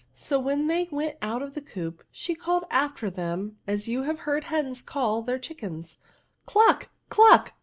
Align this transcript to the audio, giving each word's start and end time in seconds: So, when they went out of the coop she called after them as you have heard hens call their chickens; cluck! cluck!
So, 0.15 0.39
when 0.39 0.65
they 0.65 0.87
went 0.89 1.17
out 1.21 1.43
of 1.43 1.53
the 1.53 1.61
coop 1.61 2.03
she 2.09 2.33
called 2.33 2.65
after 2.71 3.07
them 3.11 3.59
as 3.67 3.87
you 3.87 4.01
have 4.01 4.21
heard 4.21 4.45
hens 4.45 4.81
call 4.81 5.21
their 5.21 5.37
chickens; 5.37 5.99
cluck! 6.47 6.89
cluck! 7.09 7.53